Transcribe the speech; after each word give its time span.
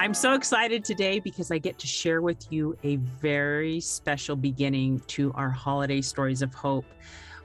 I'm 0.00 0.14
so 0.14 0.34
excited 0.34 0.84
today 0.84 1.18
because 1.18 1.50
I 1.50 1.58
get 1.58 1.76
to 1.80 1.88
share 1.88 2.22
with 2.22 2.46
you 2.52 2.78
a 2.84 2.98
very 3.20 3.80
special 3.80 4.36
beginning 4.36 5.00
to 5.08 5.32
our 5.32 5.50
holiday 5.50 6.02
stories 6.02 6.40
of 6.40 6.54
hope 6.54 6.84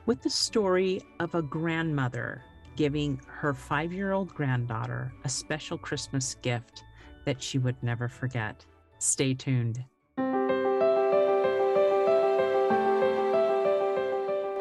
with 0.06 0.22
the 0.22 0.29
story 0.29 1.02
of 1.20 1.34
a 1.34 1.42
grandmother 1.42 2.44
giving 2.76 3.20
her 3.26 3.55
five 3.55 3.92
year 3.92 4.12
old 4.12 4.36
granddaughter 4.36 5.12
a 5.26 5.29
special 5.29 5.79
Christmas 5.79 6.35
gift 6.44 6.84
that 7.26 7.42
she 7.42 7.58
would 7.58 7.81
never 7.81 8.08
forget. 8.08 8.63
Stay 8.99 9.33
tuned. 9.33 9.83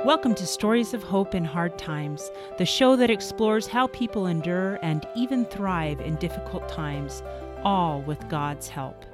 Welcome 0.04 0.34
to 0.34 0.46
Stories 0.48 0.94
of 0.94 1.02
Hope 1.04 1.32
in 1.32 1.44
Hard 1.44 1.78
Times, 1.78 2.32
the 2.58 2.66
show 2.66 2.96
that 2.96 3.08
explores 3.08 3.68
how 3.68 3.86
people 3.86 4.26
endure 4.26 4.80
and 4.82 5.06
even 5.14 5.44
thrive 5.44 6.00
in 6.00 6.16
difficult 6.16 6.68
times, 6.68 7.22
all 7.64 8.02
with 8.02 8.28
God's 8.28 8.68
help. 8.68 9.04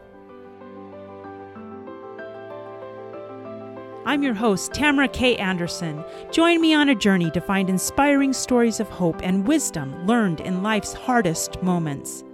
I'm 4.06 4.22
your 4.22 4.32
host, 4.32 4.72
Tamara 4.72 5.08
K. 5.08 5.36
Anderson. 5.36 6.02
Join 6.30 6.62
me 6.62 6.72
on 6.72 6.88
a 6.88 6.94
journey 6.94 7.30
to 7.32 7.42
find 7.42 7.68
inspiring 7.68 8.32
stories 8.32 8.80
of 8.80 8.88
hope 8.88 9.20
and 9.22 9.46
wisdom 9.46 10.06
learned 10.06 10.40
in 10.40 10.62
life's 10.62 10.94
hardest 10.94 11.62
moments. 11.62 12.24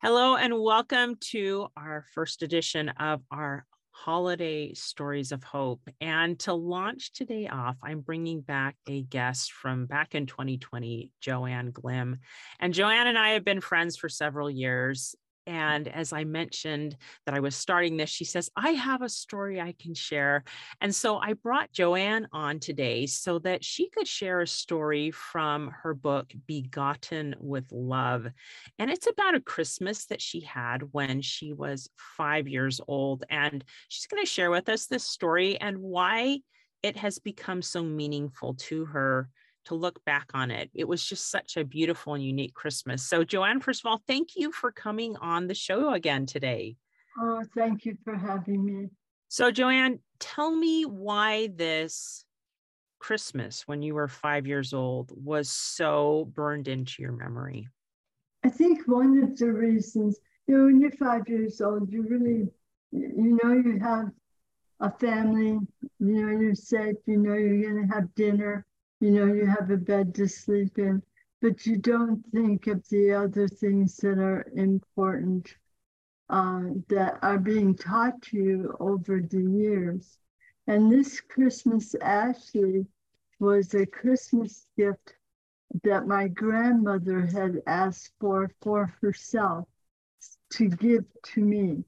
Hello, 0.00 0.36
and 0.36 0.60
welcome 0.60 1.16
to 1.30 1.68
our 1.76 2.04
first 2.12 2.42
edition 2.42 2.88
of 2.88 3.22
our 3.30 3.66
holiday 4.04 4.74
stories 4.74 5.30
of 5.30 5.44
hope. 5.44 5.80
And 6.00 6.36
to 6.40 6.54
launch 6.54 7.12
today 7.12 7.46
off, 7.46 7.76
I'm 7.84 8.00
bringing 8.00 8.40
back 8.40 8.74
a 8.88 9.02
guest 9.02 9.52
from 9.52 9.86
back 9.86 10.16
in 10.16 10.26
2020, 10.26 11.12
Joanne 11.20 11.70
Glim. 11.70 12.18
And 12.58 12.74
Joanne 12.74 13.06
and 13.06 13.16
I 13.16 13.30
have 13.30 13.44
been 13.44 13.60
friends 13.60 13.96
for 13.96 14.08
several 14.08 14.50
years. 14.50 15.14
And 15.46 15.88
as 15.88 16.12
I 16.12 16.24
mentioned 16.24 16.96
that 17.26 17.34
I 17.34 17.40
was 17.40 17.56
starting 17.56 17.96
this, 17.96 18.10
she 18.10 18.24
says, 18.24 18.50
I 18.56 18.70
have 18.70 19.02
a 19.02 19.08
story 19.08 19.60
I 19.60 19.74
can 19.78 19.94
share. 19.94 20.44
And 20.80 20.94
so 20.94 21.18
I 21.18 21.32
brought 21.32 21.72
Joanne 21.72 22.28
on 22.32 22.60
today 22.60 23.06
so 23.06 23.38
that 23.40 23.64
she 23.64 23.88
could 23.88 24.06
share 24.06 24.40
a 24.40 24.46
story 24.46 25.10
from 25.10 25.72
her 25.82 25.94
book, 25.94 26.32
Begotten 26.46 27.34
with 27.40 27.66
Love. 27.72 28.26
And 28.78 28.90
it's 28.90 29.08
about 29.08 29.34
a 29.34 29.40
Christmas 29.40 30.06
that 30.06 30.22
she 30.22 30.40
had 30.40 30.82
when 30.92 31.22
she 31.22 31.52
was 31.52 31.88
five 31.96 32.46
years 32.46 32.80
old. 32.86 33.24
And 33.28 33.64
she's 33.88 34.06
going 34.06 34.22
to 34.22 34.28
share 34.28 34.50
with 34.50 34.68
us 34.68 34.86
this 34.86 35.04
story 35.04 35.60
and 35.60 35.78
why 35.78 36.38
it 36.82 36.96
has 36.96 37.18
become 37.18 37.62
so 37.62 37.82
meaningful 37.82 38.54
to 38.54 38.84
her 38.86 39.28
to 39.64 39.74
look 39.74 40.04
back 40.04 40.30
on 40.34 40.50
it. 40.50 40.70
It 40.74 40.86
was 40.86 41.04
just 41.04 41.30
such 41.30 41.56
a 41.56 41.64
beautiful 41.64 42.14
and 42.14 42.24
unique 42.24 42.54
Christmas. 42.54 43.02
So, 43.02 43.24
Joanne, 43.24 43.60
first 43.60 43.84
of 43.84 43.90
all, 43.90 44.00
thank 44.06 44.30
you 44.36 44.52
for 44.52 44.72
coming 44.72 45.16
on 45.16 45.46
the 45.46 45.54
show 45.54 45.92
again 45.92 46.26
today. 46.26 46.76
Oh, 47.18 47.42
thank 47.54 47.84
you 47.84 47.96
for 48.04 48.16
having 48.16 48.64
me. 48.64 48.88
So, 49.28 49.50
Joanne, 49.50 49.98
tell 50.18 50.54
me 50.54 50.84
why 50.84 51.48
this 51.54 52.24
Christmas 52.98 53.66
when 53.66 53.82
you 53.82 53.94
were 53.94 54.08
five 54.08 54.46
years 54.46 54.72
old 54.72 55.12
was 55.14 55.50
so 55.50 56.30
burned 56.34 56.68
into 56.68 57.02
your 57.02 57.12
memory. 57.12 57.68
I 58.44 58.48
think 58.48 58.86
one 58.86 59.22
of 59.22 59.36
the 59.36 59.52
reasons, 59.52 60.18
you 60.46 60.56
know, 60.56 60.64
when 60.64 60.80
you're 60.80 60.92
five 60.92 61.28
years 61.28 61.60
old, 61.60 61.92
you 61.92 62.02
really, 62.02 62.48
you 62.90 63.38
know, 63.42 63.52
you 63.52 63.78
have 63.80 64.10
a 64.80 64.90
family, 64.98 65.58
you 65.80 65.90
know, 65.98 66.40
you're 66.40 66.54
safe, 66.54 66.96
you 67.06 67.16
know, 67.16 67.34
you're 67.34 67.72
going 67.72 67.88
to 67.88 67.94
have 67.94 68.14
dinner 68.14 68.66
you 69.02 69.10
know, 69.10 69.26
you 69.26 69.46
have 69.46 69.68
a 69.72 69.76
bed 69.76 70.14
to 70.14 70.28
sleep 70.28 70.78
in, 70.78 71.02
but 71.40 71.66
you 71.66 71.76
don't 71.76 72.24
think 72.30 72.68
of 72.68 72.88
the 72.88 73.12
other 73.12 73.48
things 73.48 73.96
that 73.96 74.16
are 74.16 74.46
important 74.54 75.56
uh, 76.30 76.62
that 76.88 77.18
are 77.20 77.38
being 77.38 77.74
taught 77.74 78.22
to 78.22 78.36
you 78.36 78.76
over 78.78 79.20
the 79.20 79.42
years. 79.42 80.18
And 80.68 80.90
this 80.90 81.20
Christmas 81.20 81.96
actually 82.00 82.86
was 83.40 83.74
a 83.74 83.86
Christmas 83.86 84.68
gift 84.76 85.16
that 85.82 86.06
my 86.06 86.28
grandmother 86.28 87.26
had 87.26 87.60
asked 87.66 88.12
for 88.20 88.52
for 88.60 88.94
herself 89.00 89.66
to 90.50 90.68
give 90.68 91.04
to 91.34 91.40
me. 91.40 91.82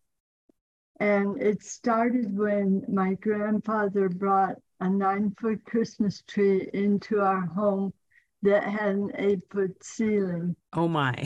And 0.99 1.41
it 1.41 1.63
started 1.63 2.37
when 2.37 2.85
my 2.89 3.15
grandfather 3.15 4.09
brought 4.09 4.57
a 4.81 4.89
nine 4.89 5.35
foot 5.41 5.65
Christmas 5.65 6.23
tree 6.27 6.69
into 6.75 7.21
our 7.21 7.41
home 7.41 7.93
that 8.43 8.65
had 8.65 8.95
an 8.97 9.11
eight 9.17 9.41
foot 9.51 9.83
ceiling. 9.83 10.55
Oh 10.73 10.89
my. 10.89 11.15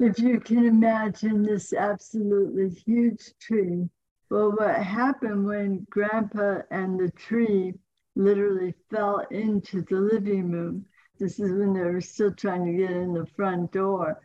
if 0.00 0.18
you 0.18 0.40
can 0.40 0.64
imagine 0.64 1.42
this 1.42 1.72
absolutely 1.72 2.70
huge 2.70 3.32
tree. 3.40 3.88
Well, 4.30 4.52
what 4.52 4.82
happened 4.82 5.46
when 5.46 5.86
Grandpa 5.90 6.62
and 6.70 6.98
the 6.98 7.10
tree 7.10 7.74
literally 8.16 8.74
fell 8.90 9.18
into 9.30 9.82
the 9.82 9.96
living 9.96 10.50
room? 10.50 10.86
This 11.18 11.38
is 11.38 11.52
when 11.52 11.74
they 11.74 11.80
were 11.80 12.00
still 12.00 12.32
trying 12.32 12.64
to 12.66 12.72
get 12.72 12.90
in 12.90 13.12
the 13.12 13.26
front 13.36 13.70
door 13.72 14.20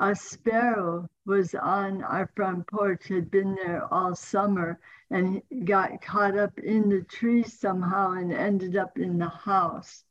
a 0.00 0.16
sparrow 0.16 1.06
was 1.26 1.54
on 1.54 2.02
our 2.02 2.26
front 2.34 2.66
porch, 2.66 3.06
had 3.08 3.30
been 3.30 3.54
there 3.54 3.86
all 3.92 4.14
summer, 4.14 4.80
and 5.10 5.42
got 5.64 6.00
caught 6.00 6.38
up 6.38 6.58
in 6.58 6.88
the 6.88 7.02
tree 7.02 7.42
somehow 7.42 8.12
and 8.12 8.32
ended 8.32 8.76
up 8.76 8.98
in 8.98 9.18
the 9.18 9.28
house. 9.28 10.04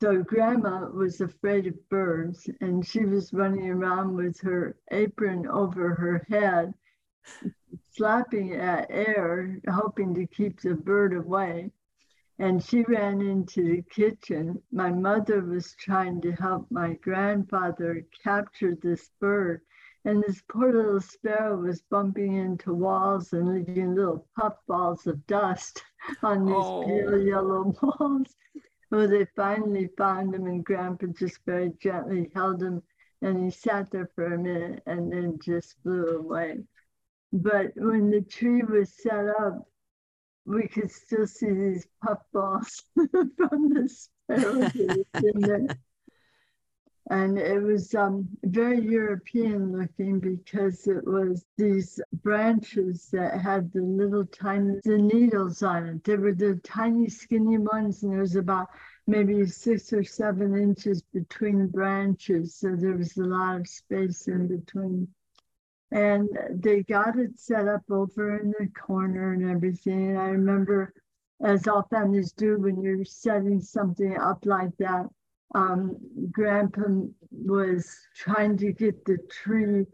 So 0.00 0.22
grandma 0.24 0.90
was 0.90 1.20
afraid 1.20 1.68
of 1.68 1.88
birds, 1.88 2.50
and 2.60 2.84
she 2.84 3.04
was 3.04 3.32
running 3.32 3.70
around 3.70 4.16
with 4.16 4.40
her 4.40 4.76
apron 4.90 5.46
over 5.46 5.94
her 5.94 6.26
head, 6.28 6.74
slapping 7.92 8.54
at 8.54 8.88
air, 8.90 9.60
hoping 9.70 10.14
to 10.14 10.26
keep 10.26 10.60
the 10.60 10.74
bird 10.74 11.14
away 11.14 11.70
and 12.38 12.62
she 12.62 12.82
ran 12.82 13.20
into 13.22 13.62
the 13.62 13.82
kitchen. 13.82 14.62
My 14.70 14.90
mother 14.90 15.40
was 15.40 15.74
trying 15.78 16.20
to 16.22 16.32
help 16.32 16.70
my 16.70 16.94
grandfather 16.94 18.06
capture 18.22 18.74
this 18.74 19.10
bird, 19.20 19.62
and 20.04 20.22
this 20.22 20.42
poor 20.48 20.72
little 20.72 21.00
sparrow 21.00 21.56
was 21.56 21.82
bumping 21.90 22.34
into 22.34 22.74
walls 22.74 23.32
and 23.32 23.48
leaving 23.48 23.94
little 23.94 24.28
puff 24.38 24.54
balls 24.68 25.06
of 25.06 25.26
dust 25.26 25.82
on 26.22 26.44
these 26.44 26.54
oh. 26.56 26.84
pale 26.84 27.18
yellow 27.18 27.74
walls. 27.82 28.34
Well, 28.90 29.08
they 29.08 29.26
finally 29.34 29.88
found 29.96 30.34
him, 30.34 30.46
and 30.46 30.64
Grandpa 30.64 31.06
just 31.06 31.40
very 31.44 31.72
gently 31.80 32.30
held 32.34 32.62
him, 32.62 32.82
and 33.22 33.42
he 33.42 33.50
sat 33.50 33.90
there 33.90 34.10
for 34.14 34.26
a 34.26 34.38
minute 34.38 34.82
and 34.86 35.10
then 35.10 35.38
just 35.42 35.74
flew 35.82 36.18
away. 36.18 36.64
But 37.32 37.72
when 37.76 38.10
the 38.10 38.22
tree 38.22 38.62
was 38.62 38.94
set 39.02 39.26
up, 39.40 39.66
we 40.46 40.68
could 40.68 40.90
still 40.90 41.26
see 41.26 41.50
these 41.50 41.86
puffballs 42.02 42.84
from 43.36 43.74
the 43.74 43.88
sparrow 43.88 44.70
in 44.74 45.40
there. 45.40 45.76
And 47.08 47.38
it 47.38 47.62
was 47.62 47.94
um, 47.94 48.28
very 48.42 48.80
European 48.80 49.78
looking 49.78 50.18
because 50.18 50.88
it 50.88 51.06
was 51.06 51.44
these 51.56 52.00
branches 52.12 53.08
that 53.12 53.40
had 53.40 53.72
the 53.72 53.82
little 53.82 54.26
tiny 54.26 54.80
the 54.82 54.98
needles 54.98 55.62
on 55.62 55.86
it. 55.86 56.04
They 56.04 56.16
were 56.16 56.34
the 56.34 56.60
tiny 56.64 57.08
skinny 57.08 57.58
ones, 57.58 58.02
and 58.02 58.12
there 58.12 58.20
was 58.20 58.34
about 58.34 58.68
maybe 59.06 59.46
six 59.46 59.92
or 59.92 60.02
seven 60.02 60.56
inches 60.56 61.02
between 61.02 61.68
branches. 61.68 62.56
So 62.56 62.74
there 62.74 62.96
was 62.96 63.16
a 63.16 63.22
lot 63.22 63.60
of 63.60 63.68
space 63.68 64.26
in 64.26 64.48
between 64.48 65.06
and 65.92 66.28
they 66.50 66.82
got 66.82 67.18
it 67.18 67.38
set 67.38 67.68
up 67.68 67.82
over 67.90 68.38
in 68.38 68.52
the 68.58 68.68
corner 68.68 69.32
and 69.32 69.48
everything. 69.50 70.10
And 70.10 70.18
I 70.18 70.28
remember, 70.28 70.92
as 71.42 71.66
all 71.68 71.86
families 71.90 72.32
do, 72.32 72.58
when 72.58 72.80
you're 72.80 73.04
setting 73.04 73.60
something 73.60 74.16
up 74.18 74.44
like 74.44 74.76
that, 74.78 75.06
um, 75.54 75.96
Grandpa 76.32 76.82
was 77.30 77.96
trying 78.16 78.56
to 78.58 78.72
get 78.72 79.04
the 79.04 79.18
tree 79.30 79.86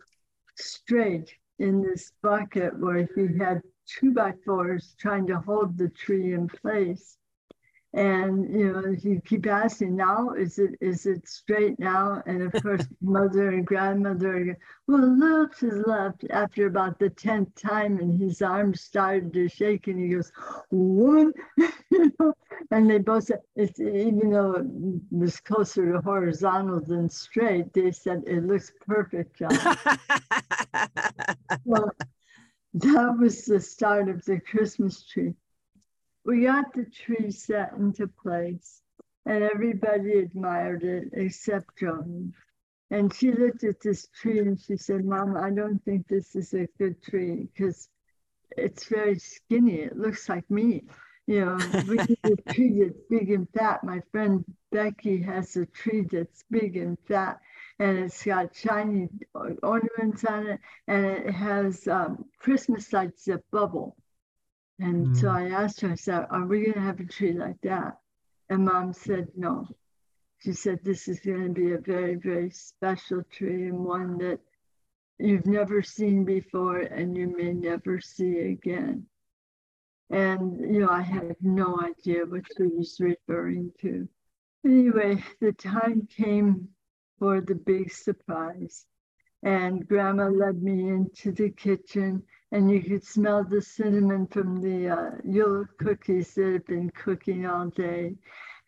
straight 0.57 1.35
in 1.59 1.83
this 1.83 2.13
bucket 2.23 2.79
where 2.79 3.09
he 3.15 3.39
had 3.39 3.61
two 3.87 4.13
by 4.13 4.33
fours 4.45 4.95
trying 4.99 5.27
to 5.27 5.39
hold 5.39 5.77
the 5.77 5.89
tree 5.91 6.33
in 6.33 6.49
place. 6.49 7.17
And 7.95 8.51
you 8.51 8.73
know, 8.73 8.97
you 9.03 9.21
keep 9.23 9.47
asking 9.47 9.97
now, 9.97 10.31
is 10.31 10.59
it 10.59 10.77
is 10.81 11.05
it 11.05 11.29
straight 11.29 11.79
now? 11.79 12.23
And 12.25 12.43
of 12.43 12.63
course, 12.63 12.87
mother 13.03 13.51
and 13.51 13.67
grandmother, 13.67 14.57
well, 14.87 15.05
a 15.05 15.07
little 15.07 15.49
to 15.59 15.83
left 15.87 16.25
after 16.31 16.67
about 16.67 16.99
the 16.99 17.11
tenth 17.11 17.55
time, 17.55 17.99
and 17.99 18.19
his 18.19 18.41
arms 18.41 18.81
started 18.81 19.35
to 19.35 19.47
shake, 19.47 19.89
and 19.89 20.01
he 20.01 20.09
goes, 20.09 20.33
one, 20.71 21.35
you 21.91 22.13
know, 22.19 22.33
and 22.71 22.89
they 22.89 22.97
both 22.97 23.25
said, 23.25 23.41
it's, 23.57 23.79
even 23.79 24.31
though 24.31 24.55
it 24.55 24.67
was 25.11 25.39
closer 25.41 25.93
to 25.93 26.01
horizontal 26.01 26.81
than 26.81 27.11
straight, 27.11 27.75
they 27.75 27.91
said 27.91 28.23
it 28.27 28.47
looks 28.47 28.73
perfect, 28.87 29.37
John. 29.37 29.51
well, 31.67 31.91
that 32.73 33.19
was 33.19 33.45
the 33.45 33.61
start 33.61 34.09
of 34.09 34.25
the 34.25 34.41
Christmas 34.41 35.05
tree 35.07 35.35
we 36.25 36.45
got 36.45 36.73
the 36.73 36.85
tree 36.85 37.31
set 37.31 37.73
into 37.73 38.07
place. 38.07 38.83
and 39.25 39.45
everybody 39.45 40.19
admired 40.19 40.83
it 40.83 41.09
except 41.13 41.79
Joan. 41.79 42.35
And 42.91 43.15
she 43.15 43.33
looked 43.33 43.63
at 43.65 43.81
this 43.81 44.09
tree 44.21 44.41
and 44.41 44.61
she 44.61 44.77
said, 44.77 45.05
Mom, 45.05 45.37
I 45.37 45.51
don't 45.51 45.83
think 45.85 46.09
this 46.09 46.35
is 46.35 46.53
a 46.55 46.67
good 46.79 47.01
tree 47.03 47.49
because 47.55 47.89
it's 48.57 48.89
very 48.89 49.19
skinny. 49.19 49.81
It 49.81 49.97
looks 49.97 50.29
like 50.29 50.51
me. 50.51 50.83
You 51.27 51.45
know, 51.45 51.59
we 51.89 51.97
need 51.97 52.19
a 52.25 52.53
tree 52.53 52.83
that's 52.83 52.99
big 53.09 53.31
and 53.31 53.49
fat. 53.51 53.85
My 53.85 54.01
friend 54.11 54.45
Becky 54.73 55.23
has 55.23 55.57
a 55.57 55.67
tree 55.67 56.05
that's 56.11 56.43
big 56.51 56.77
and 56.77 56.99
fat 57.07 57.41
and 57.79 57.99
it's 57.99 58.25
got 58.25 58.55
shiny 58.55 59.09
ornaments 59.63 60.25
on 60.25 60.47
it 60.49 60.61
and 60.89 61.07
it 61.07 61.31
has 61.31 61.87
um, 61.89 62.25
Christmas 62.39 62.93
lights 62.93 63.25
that 63.25 63.49
bubble. 63.51 63.97
And 64.83 65.07
mm. 65.07 65.17
so 65.17 65.29
I 65.29 65.51
asked 65.51 65.81
her, 65.83 65.93
I 65.93 65.95
said, 65.95 66.27
Are 66.31 66.45
we 66.45 66.63
going 66.63 66.75
to 66.75 66.81
have 66.81 66.99
a 66.99 67.05
tree 67.05 67.33
like 67.33 67.61
that? 67.63 67.99
And 68.51 68.65
mom 68.65 68.93
said, 68.93 69.29
No. 69.37 69.69
She 70.39 70.53
said, 70.53 70.81
This 70.83 71.07
is 71.07 71.21
going 71.21 71.55
to 71.55 71.61
be 71.61 71.73
a 71.73 71.79
very, 71.79 72.17
very 72.17 72.51
special 72.51 73.23
tree 73.31 73.69
and 73.69 73.85
one 73.85 74.19
that 74.19 74.41
you've 75.21 75.47
never 75.47 75.83
seen 75.83 76.25
before 76.25 76.79
and 76.79 77.17
you 77.17 77.29
may 77.29 77.53
never 77.53 78.01
see 78.01 78.39
again. 78.39 79.07
And, 80.11 80.75
you 80.75 80.81
know, 80.81 80.91
I 80.91 81.03
had 81.03 81.37
no 81.41 81.81
idea 81.81 82.27
what 82.27 82.43
she 82.57 82.65
was 82.65 82.97
referring 82.99 83.71
to. 83.83 84.09
Anyway, 84.65 85.23
the 85.41 85.53
time 85.53 86.09
came 86.09 86.69
for 87.21 87.41
the 87.41 87.55
big 87.55 87.93
surprise. 87.93 88.85
And 89.43 89.87
grandma 89.89 90.29
led 90.29 90.63
me 90.63 90.89
into 90.89 91.33
the 91.33 91.51
kitchen 91.51 92.23
and 92.53 92.71
you 92.71 92.83
could 92.83 93.05
smell 93.05 93.43
the 93.45 93.63
cinnamon 93.63 94.27
from 94.27 94.61
the 94.61 94.89
uh, 94.89 95.11
yellow 95.25 95.67
cookies 95.79 96.35
that 96.35 96.53
had 96.53 96.67
been 96.67 96.91
cooking 96.91 97.47
all 97.47 97.69
day. 97.69 98.15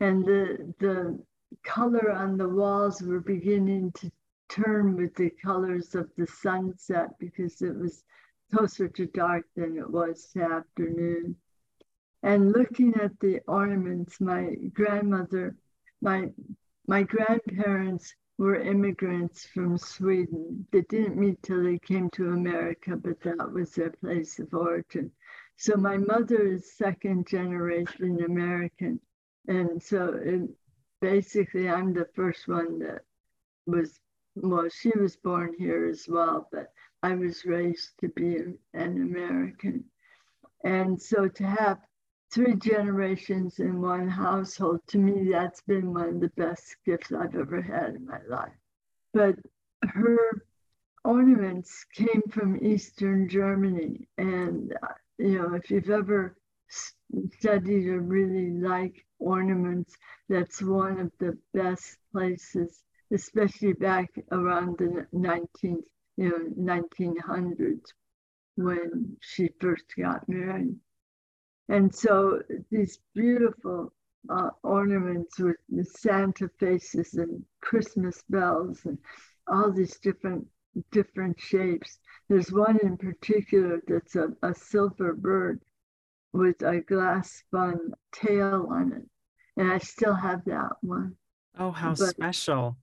And 0.00 0.24
the, 0.24 0.74
the 0.78 1.18
color 1.62 2.10
on 2.10 2.36
the 2.36 2.48
walls 2.48 3.02
were 3.02 3.20
beginning 3.20 3.92
to 3.92 4.10
turn 4.48 4.96
with 4.96 5.14
the 5.14 5.30
colors 5.30 5.94
of 5.94 6.10
the 6.16 6.26
sunset 6.26 7.10
because 7.18 7.60
it 7.60 7.76
was 7.76 8.04
closer 8.52 8.88
to 8.88 9.06
dark 9.06 9.44
than 9.54 9.76
it 9.76 9.88
was 9.88 10.26
to 10.32 10.42
afternoon. 10.42 11.36
And 12.22 12.52
looking 12.52 12.94
at 12.96 13.18
the 13.20 13.40
ornaments, 13.46 14.20
my 14.20 14.54
grandmother, 14.72 15.56
my 16.00 16.30
my 16.86 17.02
grandparents 17.02 18.14
were 18.38 18.56
immigrants 18.56 19.46
from 19.46 19.78
Sweden. 19.78 20.66
They 20.72 20.82
didn't 20.82 21.16
meet 21.16 21.42
till 21.42 21.62
they 21.62 21.78
came 21.78 22.10
to 22.10 22.30
America, 22.30 22.96
but 22.96 23.20
that 23.22 23.52
was 23.52 23.74
their 23.74 23.90
place 23.90 24.38
of 24.38 24.52
origin. 24.52 25.12
So 25.56 25.76
my 25.76 25.96
mother 25.96 26.42
is 26.42 26.76
second 26.76 27.28
generation 27.28 28.24
American. 28.24 29.00
And 29.46 29.80
so 29.82 30.18
it, 30.20 30.50
basically, 31.00 31.68
I'm 31.68 31.92
the 31.92 32.08
first 32.14 32.48
one 32.48 32.80
that 32.80 33.02
was, 33.66 34.00
well, 34.34 34.68
she 34.68 34.90
was 34.98 35.16
born 35.16 35.54
here 35.56 35.86
as 35.86 36.08
well, 36.08 36.48
but 36.50 36.72
I 37.02 37.14
was 37.14 37.44
raised 37.44 37.90
to 38.00 38.08
be 38.08 38.36
an 38.36 39.02
American. 39.02 39.84
And 40.64 41.00
so 41.00 41.28
to 41.28 41.44
have 41.44 41.78
three 42.32 42.56
generations 42.56 43.58
in 43.58 43.80
one 43.80 44.08
household, 44.08 44.80
to 44.88 44.98
me, 44.98 45.30
that's 45.30 45.62
been 45.62 45.94
one 45.94 46.08
of 46.08 46.20
the 46.20 46.32
best 46.36 46.76
gifts 46.84 47.12
I've 47.12 47.34
ever 47.34 47.62
had 47.62 47.94
in 47.94 48.06
my 48.06 48.20
life. 48.28 48.52
But 49.12 49.36
her 49.84 50.42
ornaments 51.04 51.84
came 51.94 52.22
from 52.30 52.64
Eastern 52.64 53.28
Germany. 53.28 54.08
And, 54.18 54.74
uh, 54.82 54.94
you 55.18 55.38
know, 55.38 55.54
if 55.54 55.70
you've 55.70 55.90
ever 55.90 56.36
studied 57.38 57.88
or 57.88 58.00
really 58.00 58.50
like 58.50 59.04
ornaments, 59.18 59.94
that's 60.28 60.62
one 60.62 60.98
of 60.98 61.12
the 61.18 61.38
best 61.52 61.98
places, 62.12 62.82
especially 63.12 63.74
back 63.74 64.10
around 64.32 64.78
the 64.78 65.06
19th, 65.14 65.84
you 66.16 66.54
know, 66.56 66.74
1900s 66.76 67.92
when 68.56 69.16
she 69.20 69.50
first 69.60 69.84
got 69.98 70.28
married. 70.28 70.76
And 71.68 71.94
so 71.94 72.40
these 72.70 72.98
beautiful 73.14 73.92
uh, 74.28 74.50
ornaments 74.62 75.38
with 75.38 75.56
the 75.68 75.84
Santa 75.84 76.48
faces 76.58 77.14
and 77.14 77.44
Christmas 77.60 78.22
bells 78.28 78.80
and 78.84 78.98
all 79.46 79.70
these 79.72 79.98
different 79.98 80.46
different 80.90 81.38
shapes. 81.38 81.98
There's 82.28 82.50
one 82.50 82.78
in 82.82 82.96
particular 82.96 83.80
that's 83.86 84.16
a, 84.16 84.28
a 84.42 84.54
silver 84.54 85.14
bird 85.14 85.60
with 86.32 86.62
a 86.62 86.80
glass 86.80 87.30
spun 87.30 87.92
tail 88.12 88.66
on 88.70 88.92
it. 88.92 89.02
And 89.56 89.72
I 89.72 89.78
still 89.78 90.14
have 90.14 90.44
that 90.46 90.72
one. 90.80 91.16
Oh, 91.56 91.70
how 91.70 91.90
but, 91.90 92.08
special. 92.08 92.76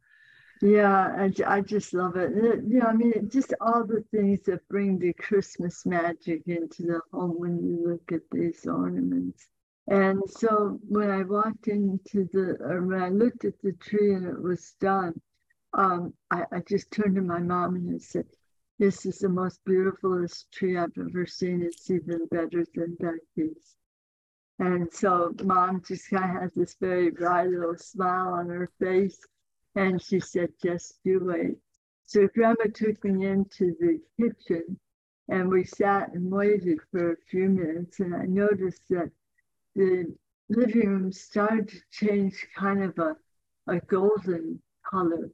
Yeah, 0.61 1.15
I, 1.17 1.31
I 1.47 1.61
just 1.61 1.93
love 1.93 2.15
it. 2.17 2.31
Yeah, 2.67 2.85
I 2.85 2.93
mean, 2.93 3.29
just 3.29 3.53
all 3.59 3.83
the 3.83 4.03
things 4.11 4.41
that 4.43 4.67
bring 4.69 4.99
the 4.99 5.13
Christmas 5.13 5.85
magic 5.85 6.43
into 6.47 6.83
the 6.83 7.01
home 7.11 7.39
when 7.39 7.57
you 7.63 7.87
look 7.87 8.11
at 8.11 8.29
these 8.31 8.67
ornaments. 8.67 9.47
And 9.87 10.21
so 10.27 10.79
when 10.87 11.09
I 11.09 11.23
walked 11.23 11.67
into 11.67 12.29
the, 12.31 12.57
or 12.61 12.85
when 12.85 13.01
I 13.01 13.09
looked 13.09 13.43
at 13.45 13.59
the 13.63 13.73
tree 13.73 14.13
and 14.13 14.25
it 14.25 14.39
was 14.41 14.75
done, 14.79 15.19
um, 15.73 16.13
I, 16.29 16.43
I 16.51 16.59
just 16.67 16.91
turned 16.91 17.15
to 17.15 17.21
my 17.21 17.39
mom 17.39 17.75
and 17.75 17.95
I 17.95 17.97
said, 17.97 18.27
This 18.77 19.05
is 19.05 19.17
the 19.19 19.29
most 19.29 19.59
beautifulest 19.65 20.51
tree 20.51 20.77
I've 20.77 20.97
ever 20.97 21.25
seen. 21.25 21.63
It's 21.63 21.89
even 21.89 22.27
better 22.29 22.65
than 22.75 22.95
Becky's. 22.99 23.75
And 24.59 24.93
so 24.93 25.33
mom 25.43 25.81
just 25.87 26.09
kind 26.09 26.37
of 26.37 26.43
has 26.43 26.53
this 26.53 26.75
very 26.79 27.09
bright 27.09 27.49
little 27.49 27.77
smile 27.77 28.33
on 28.33 28.47
her 28.49 28.69
face. 28.79 29.19
And 29.75 30.01
she 30.01 30.19
said, 30.19 30.49
just 30.61 30.99
you 31.03 31.21
wait. 31.23 31.57
So 32.03 32.27
grandma 32.27 32.65
took 32.73 33.03
me 33.05 33.25
into 33.25 33.75
the 33.79 34.01
kitchen 34.19 34.77
and 35.29 35.49
we 35.49 35.63
sat 35.63 36.13
and 36.13 36.29
waited 36.29 36.79
for 36.91 37.13
a 37.13 37.17
few 37.29 37.47
minutes. 37.47 37.99
And 38.01 38.13
I 38.13 38.25
noticed 38.25 38.83
that 38.89 39.09
the 39.75 40.13
living 40.49 40.89
room 40.89 41.11
started 41.13 41.69
to 41.69 41.79
change 41.91 42.47
kind 42.57 42.83
of 42.83 42.97
a, 42.99 43.15
a 43.67 43.79
golden 43.81 44.61
color, 44.85 45.29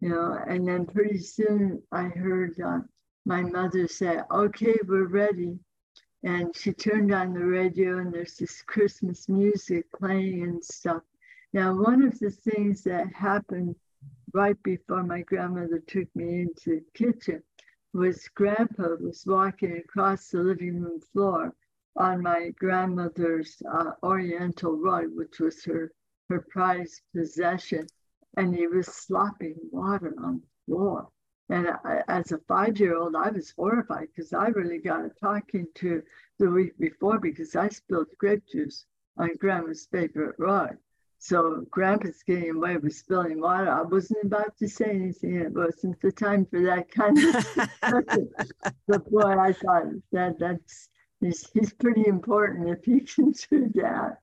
you 0.00 0.10
know. 0.10 0.38
And 0.46 0.66
then 0.66 0.86
pretty 0.86 1.18
soon 1.18 1.82
I 1.90 2.04
heard 2.04 2.60
uh, 2.60 2.80
my 3.24 3.42
mother 3.42 3.88
say, 3.88 4.20
okay, 4.30 4.76
we're 4.86 5.08
ready. 5.08 5.58
And 6.22 6.54
she 6.56 6.72
turned 6.72 7.12
on 7.12 7.34
the 7.34 7.44
radio 7.44 7.98
and 7.98 8.12
there's 8.12 8.36
this 8.36 8.62
Christmas 8.62 9.28
music 9.28 9.86
playing 9.92 10.44
and 10.44 10.64
stuff. 10.64 11.02
Now, 11.52 11.74
one 11.74 12.02
of 12.02 12.18
the 12.18 12.30
things 12.30 12.82
that 12.84 13.12
happened 13.12 13.76
right 14.32 14.60
before 14.62 15.02
my 15.02 15.22
grandmother 15.22 15.78
took 15.86 16.14
me 16.14 16.40
into 16.42 16.80
the 16.80 16.84
kitchen 16.94 17.42
was 17.92 18.28
grandpa 18.34 18.96
was 19.00 19.24
walking 19.26 19.78
across 19.78 20.28
the 20.28 20.42
living 20.42 20.82
room 20.82 21.00
floor 21.00 21.54
on 21.96 22.22
my 22.22 22.50
grandmother's 22.58 23.62
uh, 23.72 23.92
oriental 24.02 24.76
rug, 24.76 25.06
which 25.14 25.40
was 25.40 25.64
her, 25.64 25.92
her 26.28 26.44
prized 26.50 27.00
possession, 27.14 27.86
and 28.36 28.54
he 28.54 28.66
was 28.66 28.86
slopping 28.86 29.56
water 29.70 30.14
on 30.22 30.40
the 30.40 30.48
floor. 30.66 31.08
And 31.48 31.68
I, 31.68 32.02
as 32.08 32.32
a 32.32 32.38
five 32.48 32.78
year 32.78 32.96
old, 32.96 33.14
I 33.14 33.30
was 33.30 33.52
horrified 33.52 34.08
because 34.14 34.32
I 34.32 34.48
really 34.48 34.78
got 34.78 35.06
a 35.06 35.10
talking 35.20 35.66
to 35.76 36.02
the 36.38 36.50
week 36.50 36.76
before 36.78 37.18
because 37.18 37.54
I 37.56 37.68
spilled 37.68 38.08
grape 38.18 38.44
juice 38.46 38.84
on 39.16 39.30
grandma's 39.38 39.86
favorite 39.86 40.34
rug. 40.38 40.76
So 41.18 41.64
grandpa's 41.70 42.22
getting 42.22 42.56
away 42.56 42.76
with 42.76 42.94
spilling 42.94 43.40
water. 43.40 43.70
I 43.70 43.82
wasn't 43.82 44.24
about 44.24 44.56
to 44.58 44.68
say 44.68 44.90
anything. 44.90 45.36
It 45.36 45.52
wasn't 45.52 46.00
the 46.00 46.12
time 46.12 46.46
for 46.46 46.60
that 46.62 46.90
kind 46.90 47.18
of 47.18 48.28
But 48.86 49.10
boy, 49.10 49.38
I 49.38 49.52
thought 49.52 49.86
that 50.12 50.38
that's 50.38 50.88
he's, 51.20 51.48
he's 51.52 51.72
pretty 51.72 52.06
important 52.06 52.68
if 52.68 52.84
he 52.84 53.00
can 53.14 53.32
do 53.50 53.70
that. 53.74 54.18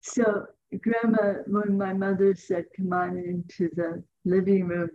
So 0.00 0.46
grandma, 0.80 1.40
when 1.46 1.76
my 1.76 1.92
mother 1.92 2.34
said, 2.34 2.64
come 2.76 2.92
on 2.92 3.18
into 3.18 3.70
the 3.74 4.02
living 4.24 4.68
room, 4.68 4.90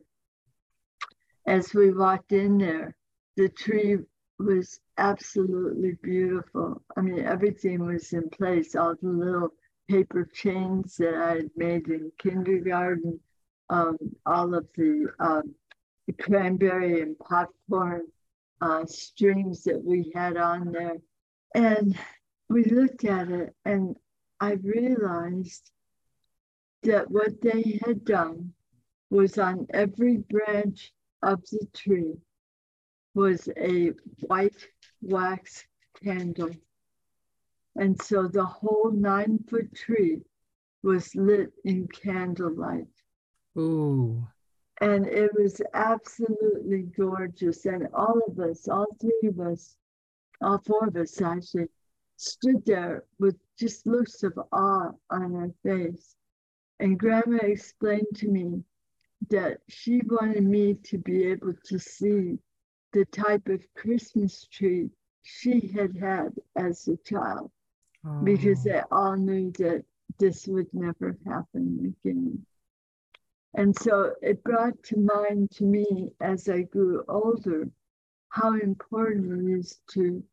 as 1.45 1.73
we 1.73 1.91
walked 1.91 2.31
in 2.31 2.57
there, 2.57 2.95
the 3.37 3.49
tree 3.49 3.97
was 4.39 4.79
absolutely 4.97 5.97
beautiful. 6.01 6.81
I 6.95 7.01
mean, 7.01 7.19
everything 7.19 7.85
was 7.85 8.13
in 8.13 8.29
place, 8.29 8.75
all 8.75 8.95
the 9.01 9.09
little 9.09 9.49
paper 9.91 10.23
chains 10.33 10.95
that 10.95 11.13
I 11.13 11.35
had 11.35 11.49
made 11.57 11.89
in 11.89 12.11
kindergarten, 12.17 13.19
um, 13.69 13.97
all 14.25 14.55
of 14.55 14.65
the, 14.77 15.07
um, 15.19 15.53
cranberry 16.19 17.01
and 17.01 17.19
popcorn 17.19 18.03
uh, 18.61 18.85
strings 18.85 19.63
that 19.63 19.83
we 19.83 20.11
had 20.15 20.37
on 20.37 20.71
there. 20.71 20.97
And 21.55 21.97
we 22.49 22.63
looked 22.63 23.03
at 23.03 23.29
it 23.29 23.53
and 23.65 23.97
I 24.39 24.53
realized 24.53 25.71
that 26.83 27.11
what 27.11 27.41
they 27.41 27.79
had 27.85 28.05
done 28.05 28.53
was 29.09 29.37
on 29.37 29.67
every 29.73 30.17
branch 30.17 30.93
of 31.21 31.41
the 31.51 31.67
tree 31.73 32.15
was 33.13 33.49
a 33.57 33.91
white 34.21 34.67
wax 35.01 35.65
candle 36.01 36.51
and 37.77 38.01
so 38.01 38.27
the 38.27 38.45
whole 38.45 38.91
nine 38.91 39.39
foot 39.47 39.73
tree 39.73 40.21
was 40.83 41.15
lit 41.15 41.53
in 41.63 41.87
candlelight. 41.87 42.87
Ooh. 43.57 44.27
And 44.81 45.05
it 45.05 45.31
was 45.33 45.61
absolutely 45.73 46.83
gorgeous. 46.97 47.65
And 47.65 47.87
all 47.93 48.19
of 48.27 48.39
us, 48.39 48.67
all 48.67 48.87
three 48.99 49.29
of 49.29 49.39
us, 49.39 49.75
all 50.41 50.57
four 50.65 50.87
of 50.87 50.95
us 50.97 51.21
actually, 51.21 51.69
stood 52.17 52.65
there 52.65 53.05
with 53.19 53.37
just 53.57 53.87
looks 53.87 54.23
of 54.23 54.37
awe 54.51 54.91
on 55.09 55.35
our 55.35 55.51
face. 55.63 56.15
And 56.79 56.99
Grandma 56.99 57.37
explained 57.41 58.07
to 58.15 58.27
me 58.27 58.63
that 59.29 59.59
she 59.69 60.01
wanted 60.09 60.43
me 60.43 60.73
to 60.85 60.97
be 60.97 61.25
able 61.25 61.53
to 61.65 61.79
see 61.79 62.39
the 62.91 63.05
type 63.05 63.47
of 63.47 63.65
Christmas 63.75 64.45
tree 64.47 64.89
she 65.21 65.67
had 65.67 65.95
had 65.95 66.33
as 66.55 66.87
a 66.87 66.97
child 66.97 67.51
oh. 68.05 68.21
because 68.23 68.63
they 68.63 68.81
all 68.91 69.15
knew 69.15 69.51
that 69.53 69.83
this 70.19 70.47
would 70.47 70.67
never 70.73 71.17
happen 71.25 71.95
again. 72.03 72.45
And 73.53 73.77
so 73.77 74.13
it 74.21 74.43
brought 74.43 74.81
to 74.83 74.97
mind 74.97 75.51
to 75.51 75.65
me 75.65 76.13
as 76.21 76.47
I 76.47 76.61
grew 76.61 77.03
older 77.07 77.69
how 78.29 78.53
important 78.53 79.49
it 79.49 79.59
is 79.59 79.79
to 79.91 80.23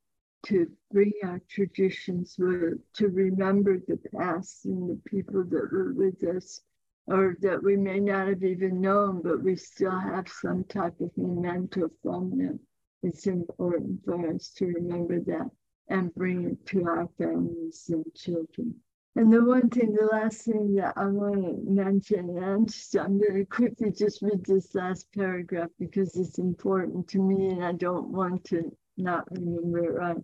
to 0.47 0.71
bring 0.93 1.13
our 1.25 1.41
traditions 1.49 2.37
with, 2.39 2.79
to 2.95 3.09
remember 3.09 3.77
the 3.77 3.99
past 4.17 4.67
and 4.67 4.89
the 4.89 5.01
people 5.05 5.43
that 5.43 5.73
were 5.73 5.93
with 5.93 6.23
us 6.23 6.61
or 7.09 7.37
that 7.41 7.63
we 7.63 7.77
may 7.77 7.99
not 7.99 8.29
have 8.29 8.45
even 8.45 8.81
known, 8.81 9.21
but 9.23 9.43
we 9.43 9.57
still 9.57 9.99
have 9.99 10.29
some 10.29 10.63
type 10.65 10.95
of 11.01 11.11
memento 11.17 11.91
from 12.03 12.39
them. 12.39 12.61
It's 13.03 13.27
important 13.27 14.05
for 14.05 14.33
us 14.33 14.51
to 14.59 14.67
remember 14.67 15.21
that 15.21 15.51
and 15.89 16.15
bring 16.15 16.45
it 16.45 16.67
to 16.67 16.85
our 16.85 17.09
families 17.19 17.89
and 17.93 18.05
children. 18.15 18.75
And 19.17 19.33
the 19.33 19.45
one 19.45 19.69
thing, 19.69 19.95
the 19.95 20.07
last 20.07 20.43
thing 20.43 20.75
that 20.77 20.93
I 20.97 21.07
want 21.07 21.43
to 21.43 21.71
mention, 21.71 22.39
and 22.39 22.73
I'm 23.01 23.19
going 23.19 23.35
to 23.35 23.45
quickly 23.47 23.91
just 23.91 24.23
read 24.23 24.45
this 24.45 24.75
last 24.75 25.09
paragraph 25.13 25.71
because 25.79 26.15
it's 26.17 26.39
important 26.39 27.09
to 27.09 27.19
me 27.19 27.49
and 27.49 27.65
I 27.65 27.73
don't 27.73 28.11
want 28.11 28.45
to 28.45 28.71
not 28.97 29.25
remember 29.33 29.85
it 29.85 29.99
right. 29.99 30.17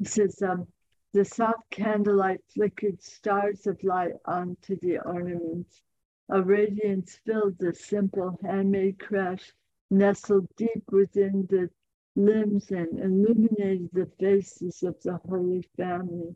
It 0.00 0.08
says, 0.08 0.40
um, 0.42 0.68
the 1.12 1.24
soft 1.24 1.70
candlelight 1.70 2.40
flickered 2.54 3.02
stars 3.02 3.66
of 3.66 3.82
light 3.82 4.12
onto 4.26 4.78
the 4.80 4.98
ornaments. 5.00 5.82
A 6.28 6.42
radiance 6.42 7.18
filled 7.24 7.58
the 7.58 7.72
simple 7.72 8.38
handmade 8.44 8.98
crèche, 8.98 9.50
nestled 9.90 10.46
deep 10.56 10.84
within 10.92 11.46
the 11.48 11.70
limbs 12.16 12.70
and 12.70 12.98
illuminated 12.98 13.90
the 13.92 14.10
faces 14.18 14.82
of 14.82 15.00
the 15.02 15.20
Holy 15.28 15.62
Family. 15.76 16.34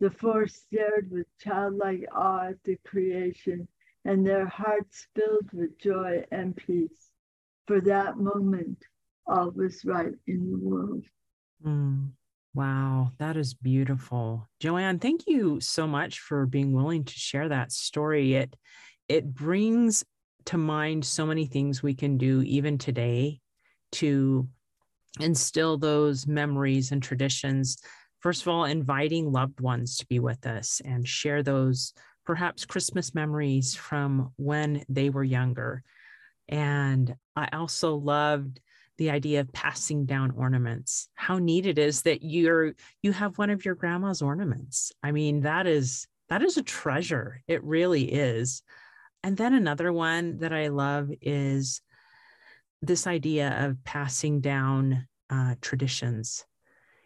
The 0.00 0.10
four 0.10 0.46
stared 0.46 1.10
with 1.10 1.26
childlike 1.40 2.06
awe 2.14 2.48
at 2.48 2.62
the 2.64 2.76
creation, 2.86 3.66
and 4.04 4.26
their 4.26 4.46
hearts 4.46 5.06
filled 5.14 5.50
with 5.52 5.78
joy 5.78 6.24
and 6.30 6.54
peace. 6.54 7.10
For 7.66 7.80
that 7.80 8.18
moment, 8.18 8.84
all 9.26 9.50
was 9.50 9.84
right 9.84 10.12
in 10.26 10.50
the 10.50 10.58
world. 10.58 11.04
Mm. 11.64 12.10
Wow, 12.54 13.10
that 13.18 13.36
is 13.36 13.52
beautiful. 13.52 14.48
Joanne, 14.60 15.00
thank 15.00 15.26
you 15.26 15.60
so 15.60 15.88
much 15.88 16.20
for 16.20 16.46
being 16.46 16.72
willing 16.72 17.04
to 17.04 17.12
share 17.12 17.48
that 17.48 17.72
story. 17.72 18.34
It 18.34 18.54
it 19.08 19.34
brings 19.34 20.04
to 20.46 20.56
mind 20.56 21.04
so 21.04 21.26
many 21.26 21.46
things 21.46 21.82
we 21.82 21.94
can 21.94 22.16
do 22.16 22.42
even 22.42 22.78
today 22.78 23.40
to 23.92 24.48
instill 25.20 25.78
those 25.78 26.26
memories 26.26 26.92
and 26.92 27.02
traditions. 27.02 27.78
First 28.20 28.42
of 28.42 28.48
all, 28.48 28.64
inviting 28.64 29.32
loved 29.32 29.60
ones 29.60 29.98
to 29.98 30.06
be 30.06 30.18
with 30.18 30.46
us 30.46 30.80
and 30.84 31.06
share 31.06 31.42
those 31.42 31.92
perhaps 32.24 32.64
Christmas 32.64 33.14
memories 33.14 33.74
from 33.74 34.32
when 34.36 34.84
they 34.88 35.10
were 35.10 35.24
younger. 35.24 35.82
And 36.48 37.14
I 37.36 37.48
also 37.52 37.96
loved 37.96 38.60
the 38.96 39.10
idea 39.10 39.40
of 39.40 39.52
passing 39.52 40.06
down 40.06 40.30
ornaments 40.32 41.08
how 41.14 41.38
neat 41.38 41.66
it 41.66 41.78
is 41.78 42.02
that 42.02 42.22
you're 42.22 42.74
you 43.02 43.12
have 43.12 43.38
one 43.38 43.50
of 43.50 43.64
your 43.64 43.74
grandma's 43.74 44.22
ornaments 44.22 44.92
i 45.02 45.10
mean 45.10 45.40
that 45.40 45.66
is 45.66 46.06
that 46.28 46.42
is 46.42 46.56
a 46.56 46.62
treasure 46.62 47.42
it 47.48 47.62
really 47.64 48.04
is 48.04 48.62
and 49.22 49.36
then 49.36 49.54
another 49.54 49.92
one 49.92 50.38
that 50.38 50.52
i 50.52 50.68
love 50.68 51.10
is 51.20 51.80
this 52.86 53.06
idea 53.06 53.66
of 53.66 53.82
passing 53.84 54.40
down 54.40 55.06
uh, 55.30 55.54
traditions 55.60 56.44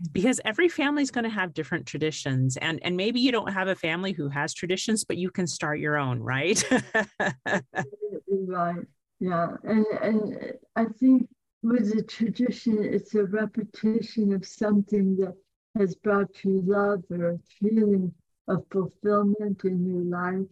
mm. 0.02 0.12
because 0.12 0.40
every 0.44 0.68
family 0.68 1.02
is 1.02 1.11
going 1.11 1.25
to 1.25 1.30
have 1.30 1.54
different 1.54 1.87
traditions 1.87 2.56
and 2.58 2.80
and 2.82 2.97
maybe 2.97 3.20
you 3.20 3.32
don't 3.32 3.52
have 3.52 3.68
a 3.68 3.75
family 3.75 4.12
who 4.12 4.28
has 4.28 4.52
traditions 4.54 5.04
but 5.04 5.16
you 5.16 5.30
can 5.30 5.47
start 5.47 5.78
your 5.78 5.97
own 5.97 6.20
right 6.20 6.64
right 8.28 8.85
yeah 9.20 9.49
and 9.64 9.87
and 10.02 10.52
i 10.76 10.85
think 10.99 11.28
with 11.62 11.92
a 11.97 12.02
tradition, 12.02 12.85
it's 12.85 13.14
a 13.14 13.25
repetition 13.25 14.32
of 14.32 14.47
something 14.47 15.16
that 15.16 15.35
has 15.76 15.94
brought 15.97 16.44
you 16.44 16.62
love 16.64 17.02
or 17.11 17.30
a 17.30 17.38
feeling 17.61 18.12
of 18.47 18.64
fulfillment 18.70 19.64
in 19.64 19.85
your 19.85 20.04
life. 20.04 20.47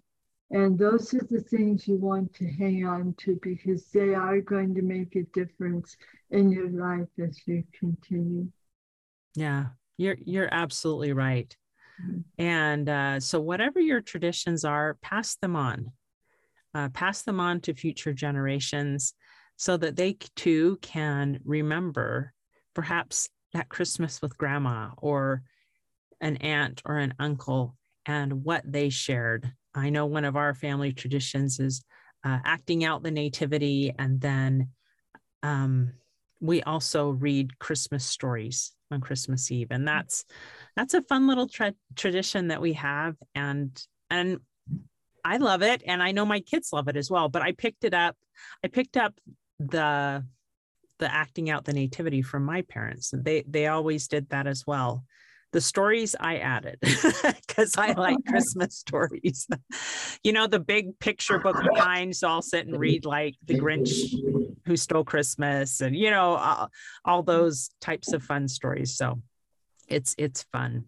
And 0.50 0.79
those 0.79 1.12
are 1.12 1.26
the 1.29 1.41
things 1.41 1.88
you 1.88 1.97
want 1.97 2.33
to 2.35 2.47
hang 2.47 2.87
on 2.87 3.15
to 3.19 3.38
because 3.43 3.87
they 3.87 4.15
are 4.15 4.41
going 4.41 4.75
to 4.76 4.83
make 4.83 5.17
a 5.17 5.25
difference 5.33 5.97
in 6.31 6.53
your 6.53 6.71
life 6.71 7.09
as 7.19 7.41
you 7.47 7.65
continue. 7.79 8.49
Yeah, 9.35 9.67
you're 9.97 10.17
you're 10.25 10.49
absolutely 10.53 11.12
right. 11.12 11.55
Mm-hmm. 12.00 12.21
And 12.38 12.88
uh, 12.88 13.21
so, 13.21 13.41
whatever 13.41 13.81
your 13.81 14.00
traditions 14.00 14.65
are, 14.65 14.95
pass 15.03 15.37
them 15.37 15.57
on. 15.57 15.93
Uh, 16.75 16.91
pass 16.91 17.23
them 17.23 17.41
on 17.41 17.61
to 17.62 17.75
future 17.75 18.12
generations 18.12 19.15
so 19.57 19.76
that 19.79 19.97
they 19.97 20.17
too 20.37 20.79
can 20.83 21.41
remember 21.45 22.35
perhaps 22.75 23.31
that 23.55 23.71
Christmas 23.71 24.21
with 24.21 24.37
grandma 24.37 24.91
or 24.99 25.43
an 26.21 26.37
aunt 26.37 26.83
or 26.85 26.99
an 26.99 27.15
uncle 27.19 27.76
and 28.05 28.45
what 28.45 28.62
they 28.65 28.91
shared. 28.91 29.50
I 29.76 29.90
know 29.90 30.06
one 30.06 30.25
of 30.25 30.37
our 30.37 30.54
family 30.54 30.92
traditions 30.92 31.61
is 31.61 31.83
uh, 32.25 32.38
acting 32.45 32.85
out 32.85 33.02
the 33.02 33.11
nativity, 33.11 33.92
and 33.99 34.21
then 34.21 34.71
um, 35.42 35.92
we 36.40 36.62
also 36.62 37.11
read 37.11 37.59
Christmas 37.59 38.04
stories 38.04 38.73
on 38.90 39.00
Christmas 39.00 39.50
Eve, 39.50 39.68
and 39.71 39.87
that's 39.87 40.25
that's 40.76 40.95
a 40.95 41.02
fun 41.02 41.26
little 41.26 41.49
tra- 41.49 41.75
tradition 41.95 42.49
that 42.49 42.61
we 42.61 42.73
have, 42.75 43.16
and 43.35 43.80
and 44.11 44.40
I 45.25 45.37
love 45.37 45.62
it, 45.62 45.83
and 45.87 46.02
I 46.02 46.12
know 46.12 46.25
my 46.25 46.40
kids 46.40 46.71
love 46.73 46.88
it 46.88 46.97
as 46.97 47.11
well. 47.11 47.28
But 47.28 47.42
I 47.42 47.52
picked 47.52 47.85
it 47.85 47.95
up. 47.95 48.16
I 48.64 48.68
picked 48.68 48.97
up 48.97 49.14
the 49.59 50.25
the 50.99 51.12
acting 51.12 51.50
out 51.50 51.64
the 51.64 51.73
nativity 51.73 52.23
from 52.23 52.45
my 52.45 52.62
parents 52.62 53.12
they 53.14 53.45
they 53.47 53.66
always 53.66 54.09
did 54.09 54.28
that 54.30 54.47
as 54.47 54.64
well 54.66 55.04
the 55.57 55.61
stories 55.63 56.15
i 56.21 56.37
added 56.37 56.77
because 57.47 57.79
i 57.79 57.93
like 57.93 58.19
christmas 58.29 58.77
stories 58.77 59.47
you 60.23 60.31
know 60.31 60.47
the 60.47 60.61
big 60.61 60.99
picture 60.99 61.39
book 61.39 61.57
behind 61.73 62.15
so 62.15 62.29
i'll 62.29 62.43
sit 62.43 62.67
and 62.67 62.79
read 62.79 63.07
like 63.07 63.35
the 63.47 63.59
grinch 63.59 63.91
who 64.67 64.77
stole 64.77 65.03
christmas 65.03 65.81
and 65.81 65.97
you 65.97 66.11
know 66.11 66.35
all, 66.35 66.69
all 67.07 67.23
those 67.23 67.71
types 67.81 68.13
of 68.13 68.23
fun 68.23 68.47
stories 68.47 68.99
so 68.99 69.19
it's 69.89 70.15
it's 70.19 70.43
fun 70.53 70.85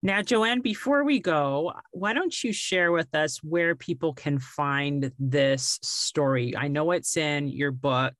Now, 0.00 0.22
Joanne, 0.22 0.60
before 0.60 1.02
we 1.02 1.18
go, 1.18 1.72
why 1.90 2.12
don't 2.12 2.44
you 2.44 2.52
share 2.52 2.92
with 2.92 3.12
us 3.16 3.42
where 3.42 3.74
people 3.74 4.14
can 4.14 4.38
find 4.38 5.10
this 5.18 5.80
story? 5.82 6.56
I 6.56 6.68
know 6.68 6.92
it's 6.92 7.16
in 7.16 7.48
your 7.48 7.72
book, 7.72 8.14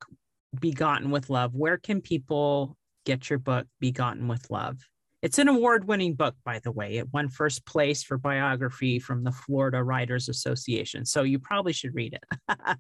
Begotten 0.61 1.13
with 1.13 1.31
Love. 1.31 1.55
Where 1.55 1.79
can 1.79 2.01
people 2.01 2.77
get 3.09 3.31
your 3.31 3.39
book, 3.39 3.67
Begotten 3.81 4.29
with 4.29 4.51
Love? 4.51 4.77
It's 5.23 5.39
an 5.39 5.49
award 5.49 5.89
winning 5.89 6.15
book, 6.15 6.37
by 6.45 6.59
the 6.59 6.71
way. 6.71 6.99
It 6.99 7.13
won 7.13 7.31
first 7.31 7.65
place 7.65 8.03
for 8.03 8.19
biography 8.19 8.99
from 8.99 9.25
the 9.25 9.33
Florida 9.33 9.83
Writers 9.83 10.29
Association. 10.29 11.07
So 11.07 11.23
you 11.23 11.39
probably 11.39 11.73
should 11.73 11.95
read 11.95 12.13
it. 12.13 12.25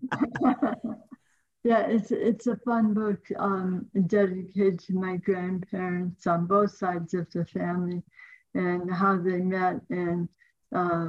yeah, 1.64 1.87
it's, 1.87 2.12
it's 2.12 2.47
a 2.47 2.56
fun 2.58 2.92
book 2.92 3.20
um, 3.38 3.87
dedicated 4.06 4.78
to 4.80 4.92
my 4.92 5.16
grandparents 5.16 6.26
on 6.26 6.47
both 6.47 6.76
sides 6.76 7.14
of 7.14 7.28
the 7.32 7.47
family 7.47 8.02
and 8.54 8.92
how 8.92 9.16
they 9.16 9.38
met 9.38 9.80
and 9.88 10.28
uh, 10.75 11.08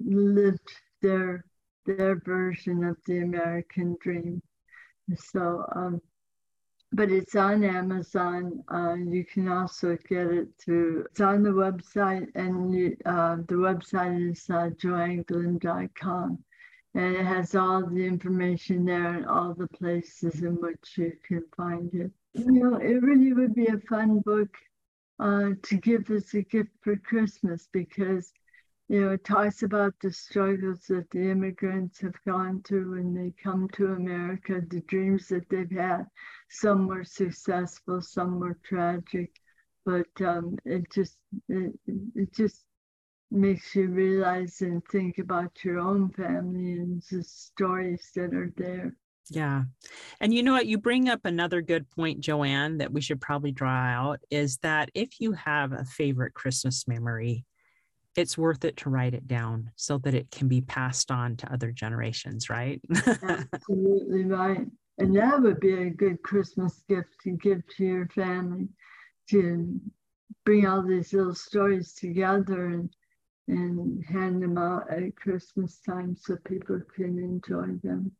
lived 0.00 0.70
their 1.00 1.44
their 1.86 2.16
version 2.24 2.82
of 2.84 2.96
the 3.06 3.18
American 3.18 3.96
dream. 4.00 4.40
So, 5.16 5.64
um, 5.74 6.00
but 6.94 7.10
it's 7.10 7.34
on 7.34 7.64
Amazon. 7.64 8.62
Uh, 8.72 8.94
you 8.94 9.24
can 9.24 9.48
also 9.48 9.98
get 10.08 10.28
it 10.28 10.48
through. 10.58 11.06
It's 11.10 11.20
on 11.20 11.42
the 11.42 11.50
website, 11.50 12.28
and 12.36 12.72
you, 12.72 12.96
uh, 13.04 13.36
the 13.48 13.56
website 13.56 14.30
is 14.30 14.48
uh. 14.48 16.38
And 16.96 17.16
it 17.16 17.24
has 17.24 17.56
all 17.56 17.84
the 17.84 18.06
information 18.06 18.84
there 18.84 19.14
and 19.14 19.26
all 19.26 19.54
the 19.54 19.66
places 19.66 20.42
in 20.42 20.54
which 20.60 20.96
you 20.96 21.12
can 21.26 21.42
find 21.56 21.92
it. 21.92 22.12
You 22.34 22.52
know, 22.52 22.76
it 22.76 23.02
really 23.02 23.32
would 23.32 23.54
be 23.54 23.66
a 23.66 23.78
fun 23.88 24.20
book 24.20 24.54
uh, 25.18 25.50
to 25.62 25.76
give 25.76 26.08
as 26.10 26.32
a 26.34 26.42
gift 26.42 26.70
for 26.82 26.94
Christmas 26.96 27.68
because 27.72 28.32
you 28.88 29.00
know, 29.00 29.12
it 29.12 29.24
talks 29.24 29.62
about 29.62 29.94
the 30.02 30.12
struggles 30.12 30.82
that 30.88 31.08
the 31.10 31.30
immigrants 31.30 32.00
have 32.00 32.14
gone 32.26 32.62
through 32.66 32.96
when 32.96 33.14
they 33.14 33.32
come 33.42 33.68
to 33.70 33.92
America, 33.92 34.60
the 34.68 34.82
dreams 34.82 35.28
that 35.28 35.48
they've 35.48 35.70
had. 35.70 36.04
Some 36.50 36.86
were 36.86 37.04
successful, 37.04 38.02
some 38.02 38.40
were 38.40 38.58
tragic, 38.62 39.30
but 39.86 40.06
um, 40.20 40.58
it 40.66 40.84
just 40.92 41.16
it, 41.48 41.72
it 42.14 42.34
just 42.34 42.64
makes 43.30 43.74
you 43.74 43.88
realize 43.88 44.60
and 44.60 44.82
think 44.92 45.18
about 45.18 45.64
your 45.64 45.78
own 45.78 46.10
family 46.10 46.74
and 46.74 47.02
the 47.10 47.22
stories 47.24 48.10
that 48.14 48.34
are 48.34 48.52
there. 48.56 48.94
Yeah. 49.30 49.64
And 50.20 50.34
you 50.34 50.42
know 50.42 50.52
what? 50.52 50.66
You 50.66 50.76
bring 50.76 51.08
up 51.08 51.24
another 51.24 51.62
good 51.62 51.88
point, 51.90 52.20
Joanne, 52.20 52.78
that 52.78 52.92
we 52.92 53.00
should 53.00 53.20
probably 53.20 53.52
draw 53.52 53.70
out 53.70 54.20
is 54.30 54.58
that 54.58 54.90
if 54.94 55.20
you 55.20 55.32
have 55.32 55.72
a 55.72 55.84
favorite 55.84 56.34
Christmas 56.34 56.86
memory, 56.86 57.46
it's 58.16 58.38
worth 58.38 58.64
it 58.64 58.76
to 58.78 58.90
write 58.90 59.14
it 59.14 59.26
down 59.26 59.70
so 59.76 59.98
that 59.98 60.14
it 60.14 60.30
can 60.30 60.48
be 60.48 60.60
passed 60.60 61.10
on 61.10 61.36
to 61.36 61.52
other 61.52 61.70
generations, 61.70 62.48
right? 62.48 62.80
Absolutely 63.52 64.24
right. 64.24 64.66
And 64.98 65.16
that 65.16 65.42
would 65.42 65.60
be 65.60 65.72
a 65.72 65.90
good 65.90 66.22
Christmas 66.22 66.82
gift 66.88 67.08
to 67.24 67.30
give 67.30 67.62
to 67.76 67.84
your 67.84 68.08
family 68.08 68.68
to 69.30 69.80
bring 70.44 70.66
all 70.66 70.82
these 70.82 71.12
little 71.12 71.34
stories 71.34 71.94
together 71.94 72.66
and 72.66 72.90
and 73.46 74.02
hand 74.06 74.42
them 74.42 74.56
out 74.56 74.90
at 74.90 75.16
Christmas 75.16 75.78
time 75.86 76.16
so 76.16 76.36
people 76.46 76.80
can 76.94 77.18
enjoy 77.18 77.66
them. 77.82 78.10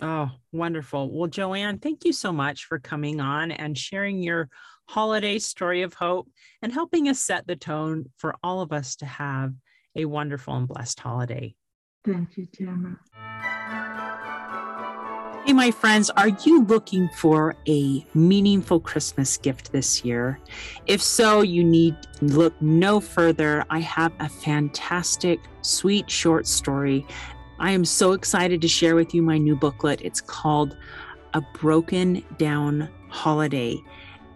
Oh, 0.00 0.30
wonderful. 0.52 1.10
Well, 1.10 1.28
Joanne, 1.28 1.78
thank 1.78 2.04
you 2.04 2.12
so 2.12 2.32
much 2.32 2.64
for 2.64 2.78
coming 2.78 3.20
on 3.20 3.50
and 3.50 3.76
sharing 3.76 4.22
your 4.22 4.48
holiday 4.88 5.38
story 5.38 5.82
of 5.82 5.94
hope 5.94 6.28
and 6.62 6.72
helping 6.72 7.08
us 7.08 7.18
set 7.18 7.46
the 7.46 7.56
tone 7.56 8.06
for 8.16 8.34
all 8.42 8.62
of 8.62 8.72
us 8.72 8.96
to 8.96 9.06
have 9.06 9.52
a 9.94 10.06
wonderful 10.06 10.54
and 10.54 10.66
blessed 10.66 10.98
holiday. 10.98 11.54
Thank 12.04 12.36
you, 12.36 12.46
Tamara. 12.52 12.98
Hey, 15.44 15.52
my 15.52 15.72
friends, 15.72 16.08
are 16.10 16.28
you 16.28 16.64
looking 16.64 17.08
for 17.16 17.56
a 17.68 18.06
meaningful 18.14 18.78
Christmas 18.78 19.36
gift 19.36 19.72
this 19.72 20.04
year? 20.04 20.38
If 20.86 21.02
so, 21.02 21.40
you 21.42 21.64
need 21.64 21.96
look 22.20 22.54
no 22.62 23.00
further. 23.00 23.64
I 23.68 23.80
have 23.80 24.12
a 24.20 24.28
fantastic, 24.28 25.40
sweet 25.62 26.08
short 26.08 26.46
story 26.46 27.04
I 27.62 27.70
am 27.70 27.84
so 27.84 28.10
excited 28.10 28.60
to 28.62 28.66
share 28.66 28.96
with 28.96 29.14
you 29.14 29.22
my 29.22 29.38
new 29.38 29.54
booklet. 29.54 30.00
It's 30.02 30.20
called 30.20 30.76
A 31.32 31.40
Broken 31.40 32.24
Down 32.36 32.88
Holiday. 33.08 33.80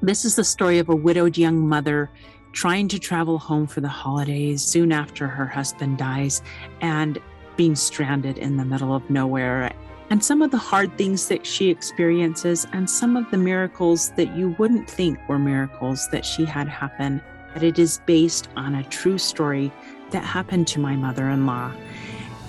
This 0.00 0.24
is 0.24 0.36
the 0.36 0.44
story 0.44 0.78
of 0.78 0.88
a 0.88 0.94
widowed 0.94 1.36
young 1.36 1.66
mother 1.66 2.08
trying 2.52 2.86
to 2.86 3.00
travel 3.00 3.36
home 3.36 3.66
for 3.66 3.80
the 3.80 3.88
holidays 3.88 4.62
soon 4.62 4.92
after 4.92 5.26
her 5.26 5.44
husband 5.44 5.98
dies 5.98 6.40
and 6.82 7.18
being 7.56 7.74
stranded 7.74 8.38
in 8.38 8.58
the 8.58 8.64
middle 8.64 8.94
of 8.94 9.10
nowhere. 9.10 9.72
And 10.08 10.22
some 10.22 10.40
of 10.40 10.52
the 10.52 10.58
hard 10.58 10.96
things 10.96 11.26
that 11.26 11.44
she 11.44 11.68
experiences, 11.68 12.64
and 12.72 12.88
some 12.88 13.16
of 13.16 13.28
the 13.32 13.38
miracles 13.38 14.10
that 14.10 14.36
you 14.36 14.54
wouldn't 14.56 14.88
think 14.88 15.18
were 15.28 15.40
miracles 15.40 16.08
that 16.12 16.24
she 16.24 16.44
had 16.44 16.68
happen. 16.68 17.20
But 17.52 17.64
it 17.64 17.80
is 17.80 18.00
based 18.06 18.48
on 18.54 18.76
a 18.76 18.84
true 18.84 19.18
story 19.18 19.72
that 20.12 20.22
happened 20.22 20.68
to 20.68 20.78
my 20.78 20.94
mother 20.94 21.28
in 21.28 21.44
law 21.44 21.72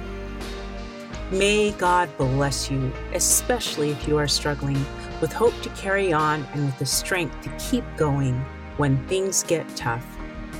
May 1.30 1.70
God 1.72 2.08
bless 2.18 2.70
you, 2.70 2.92
especially 3.14 3.90
if 3.90 4.08
you 4.08 4.18
are 4.18 4.28
struggling 4.28 4.84
with 5.20 5.32
hope 5.32 5.58
to 5.62 5.68
carry 5.70 6.12
on 6.12 6.44
and 6.52 6.66
with 6.66 6.78
the 6.78 6.86
strength 6.86 7.40
to 7.42 7.50
keep 7.58 7.84
going 7.96 8.34
when 8.76 9.06
things 9.08 9.42
get 9.42 9.68
tough. 9.76 10.04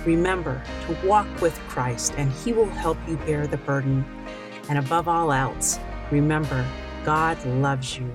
Remember 0.06 0.62
to 0.86 1.06
walk 1.06 1.28
with 1.40 1.58
Christ, 1.68 2.14
and 2.16 2.32
He 2.32 2.52
will 2.52 2.66
help 2.66 2.98
you 3.08 3.16
bear 3.18 3.46
the 3.46 3.56
burden. 3.58 4.04
And 4.68 4.78
above 4.78 5.08
all 5.08 5.32
else, 5.32 5.78
remember, 6.10 6.66
God 7.04 7.44
loves 7.46 7.98
you 7.98 8.10